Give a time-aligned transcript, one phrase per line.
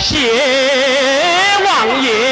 [0.00, 0.16] 谢
[1.62, 2.29] 王爷。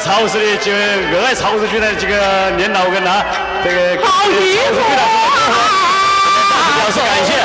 [0.00, 3.24] 超市的就热爱超市区的几个年老跟啊，
[3.62, 4.80] 这个好衣服
[6.76, 7.37] 表示感谢。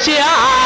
[0.00, 0.57] হুশিয়ার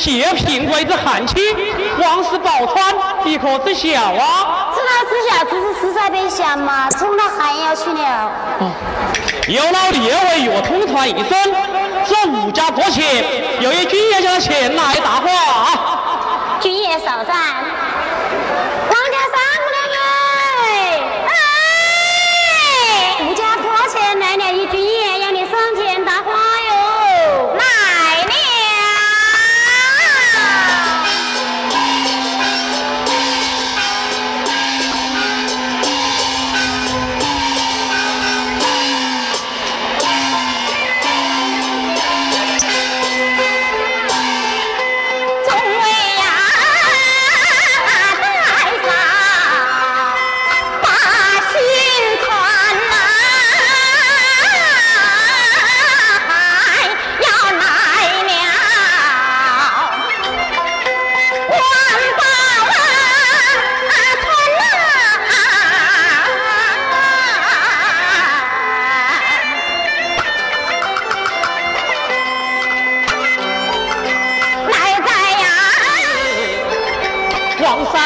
[0.00, 1.54] 谢平贵之寒气，
[2.00, 4.72] 王氏宝钏，你可知晓啊？
[4.74, 8.32] 知道知晓，只是实在得想嘛，冲到寒窑去了。
[9.46, 11.54] 有劳列位与我通传一声，
[12.08, 13.04] 这武家国情
[13.60, 16.58] 有一军爷向前来答话。
[16.60, 17.36] 军爷少战，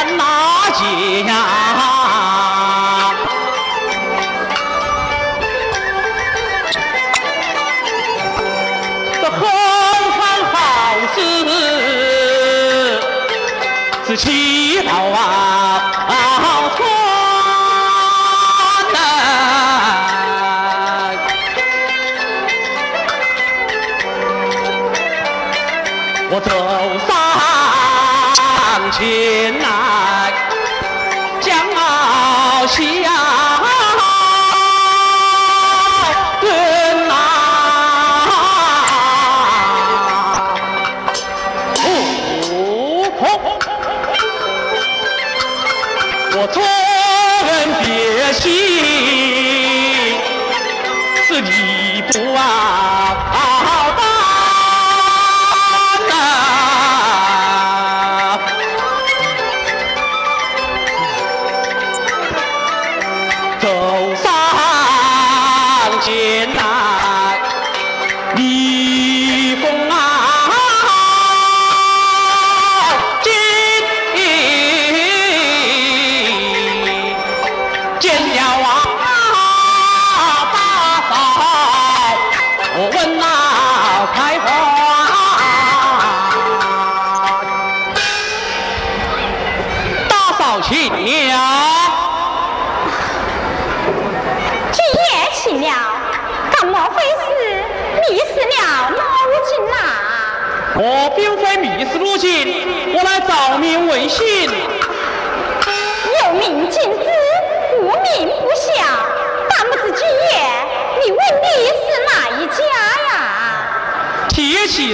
[0.05, 1.64] 黄山那街呀，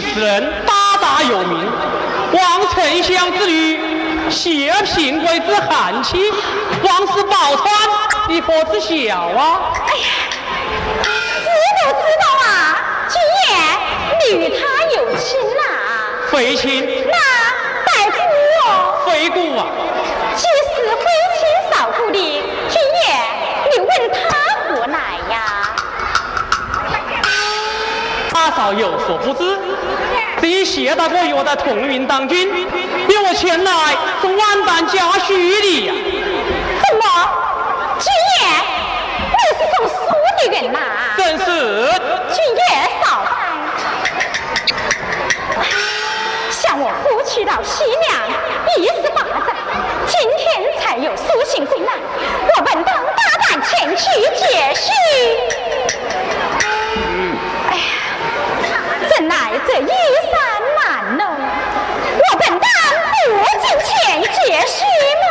[0.01, 1.71] 铁骑诗人，大大有名，
[2.33, 6.33] 望丞相之女，谢平贵之寒气，
[6.83, 7.69] 王氏宝钏，
[8.29, 9.73] 你可知晓啊？
[9.87, 10.09] 哎呀，
[11.03, 11.49] 知
[11.85, 12.49] 道知道啊，
[13.09, 13.21] 今
[14.31, 15.61] 夜，与他有亲呐、
[16.31, 17.17] 非亲那
[17.85, 19.05] 待夫我。
[19.07, 19.67] 非故啊！
[20.37, 21.05] 既是非
[21.37, 22.43] 亲少故的，
[28.43, 29.59] 大嫂有所不知，
[30.41, 32.51] 这一谢大哥与我在同云当军，
[33.07, 33.71] 比我前来
[34.23, 35.93] 是万般家许的呀。
[36.81, 37.05] 怎么，
[37.99, 38.49] 君爷，
[39.37, 39.93] 你是送书
[40.39, 40.79] 的人呐、
[41.19, 41.45] 正是。
[42.33, 42.65] 君爷
[43.05, 43.21] 少
[45.55, 45.61] 拜，
[46.51, 48.27] 向我夫妻到西凉，
[48.79, 49.53] 一十八载，
[50.07, 51.93] 今天才有书信归来，
[52.57, 55.60] 我本当大胆前去解叙。
[59.21, 59.89] 呀，怎奈这衣
[60.31, 60.33] 衫
[60.77, 63.29] 难弄，我本当不
[63.61, 64.27] 进前解
[64.67, 64.85] 叙
[65.21, 65.25] 吗？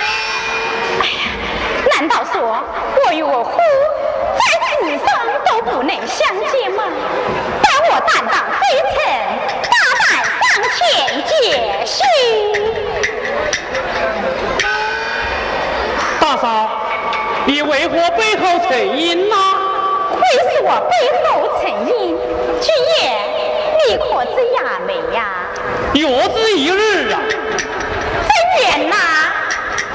[0.00, 0.02] 哎
[1.06, 1.16] 呀，
[1.94, 2.34] 难道说
[3.06, 3.50] 我与我夫
[26.00, 28.28] 有之一日啊，真
[28.62, 28.96] 远呐！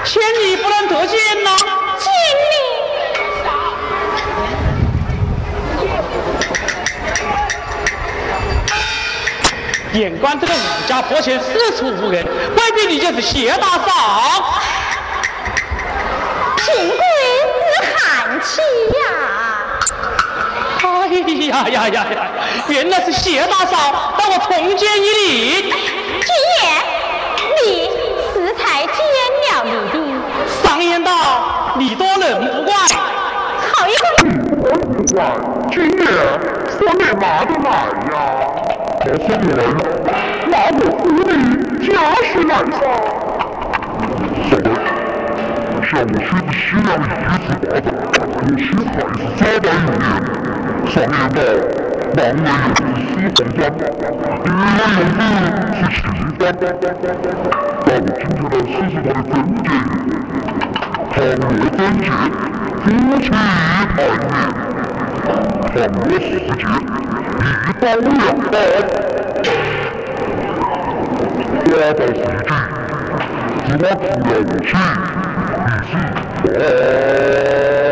[0.06, 1.50] 千里不能得见呐！
[2.00, 2.10] 千
[9.94, 10.58] 里，眼观这个武
[10.88, 14.58] 家佛前四处无人，未必你就是邪大嫂。
[16.58, 17.62] 贫贵子
[17.98, 18.62] 寒气
[18.96, 19.04] 呀！
[21.52, 22.19] 哎呀呀呀！
[22.68, 25.62] 原来是谢大嫂把我从监一礼。
[25.62, 26.30] 金
[26.62, 26.64] 燕，
[27.64, 27.90] 你
[28.34, 29.96] 是才见了你的。
[30.64, 31.12] 常言道，
[31.78, 32.74] 礼多人不怪。
[33.74, 34.32] 好一个礼
[34.62, 35.18] 多人不怪，
[35.72, 36.02] 金燕，
[36.78, 37.68] 说你拿的来
[38.12, 38.16] 呀？
[39.04, 39.48] 这些年，
[40.48, 41.32] 拿我府里
[41.88, 41.90] 家
[42.24, 42.78] 事难操。
[44.50, 44.68] 小的，
[45.84, 47.48] 下午需不需要一子拔你？
[47.66, 48.52] 有些孩子遭到雨，
[50.86, 51.89] 常言道。
[52.16, 55.20] 狼人游戏《西虹山》。
[55.30, 56.50] 一位有戏是《齐家》。
[57.86, 59.58] 但我听不到西的他的声音。
[61.12, 62.06] 汤圆当前，
[62.84, 62.88] 猪
[63.20, 63.32] 头。
[65.68, 66.62] 汤圆此时已经
[67.80, 68.02] 到了。
[71.70, 72.52] 八代神君，
[73.66, 74.72] 猪头居然有事。
[76.42, 77.89] 你信？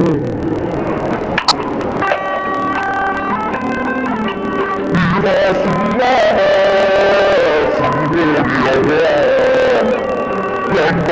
[0.00, 0.06] 你
[5.22, 5.62] 的誓
[5.98, 6.02] 言，
[7.76, 8.98] 全部流光。
[10.74, 11.10] 难道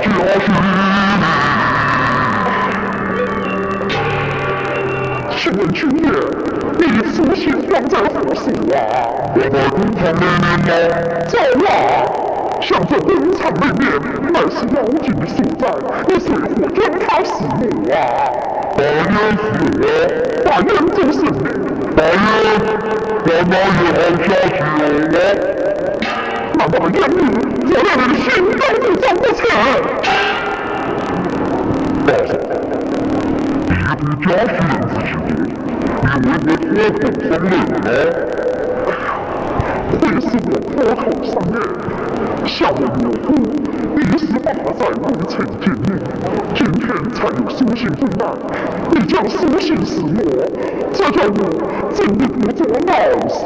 [0.00, 0.04] 就
[0.38, 0.46] 是？
[5.36, 6.00] 请问君爷，
[6.78, 8.40] 你的初心放在何处
[8.70, 8.78] 啊？
[9.34, 10.94] 我在工厂里面啊，
[11.26, 11.34] 在
[11.66, 11.68] 啊，
[12.60, 13.82] 想做工厂里面。
[14.32, 15.76] mercy on to Lucifer.
[16.08, 17.94] Lucifer 真讨喜怒啊！
[18.76, 18.98] 白烟
[19.36, 19.42] 死
[19.78, 19.84] 了，
[20.44, 20.66] 大烟
[20.96, 21.14] 就是
[21.94, 22.16] 白烟，
[23.24, 24.60] 我妈也好杀死
[25.12, 25.16] 我。
[26.54, 27.14] 那我们烟雾
[27.68, 29.40] 责任人心都不放不下。
[32.04, 32.30] 但是，
[33.68, 34.50] 你不加血
[34.88, 37.86] 自己的，以为我活不生人了？
[40.00, 41.54] 会是我破口上面。
[42.46, 43.34] 小民有通，
[43.96, 44.50] 你死不可
[45.02, 45.88] 未曾才的，
[46.54, 46.82] 今天
[47.14, 47.90] 才有苏醒。
[47.94, 48.20] 中脉，
[48.92, 49.82] 你将苏醒。
[49.84, 50.12] 死魔，
[50.92, 51.34] 这下子，
[51.92, 53.40] 怎就不做了老三。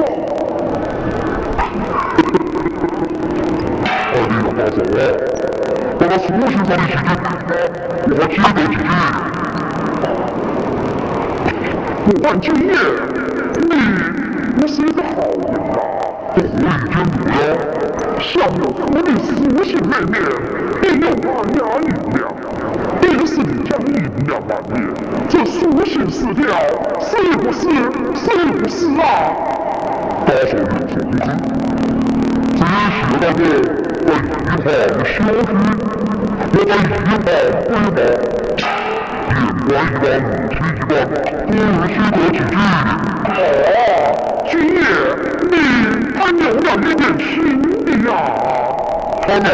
[4.12, 4.94] 二女，我告诉你，
[5.98, 7.24] 我什么时候的你许掉的？
[8.08, 8.76] 我绝对绝。
[12.08, 12.70] 我万君爷，
[13.68, 13.72] 你，
[14.56, 15.88] 你是一个好人啊，
[16.34, 17.75] 不何以将你？
[18.26, 19.32] 下面我得死
[19.64, 20.18] 乞白灭
[20.82, 22.26] 你要干嘛你不要
[22.98, 23.84] 不是你家的
[24.24, 24.74] 牛在外
[25.28, 26.44] 这属性死掉
[27.00, 27.60] 是不是
[28.18, 29.04] 是不是啊
[30.26, 31.22] 高手在民间
[32.58, 33.40] 随时待命
[34.02, 34.66] 我一定好消
[35.04, 35.62] 失我会以
[36.34, 37.30] 宝贵的眼观的
[37.68, 38.00] 宝愿
[39.68, 41.10] 王一博母亲一辈子
[41.46, 42.58] 多无需得几句我啊
[44.50, 44.82] 君爷
[45.50, 45.54] 你
[46.12, 47.75] 他有的一点虚
[48.06, 48.12] 呀，
[49.26, 49.44] 他们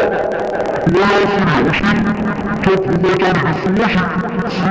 [0.93, 1.33] 原来是
[1.63, 1.81] 流星，
[2.63, 3.83] 他不会找你的缩影，
[4.49, 4.67] 奇怪。